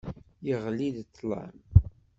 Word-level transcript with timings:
Yeɣli-d 0.47 0.97
ṭlam. 1.15 1.57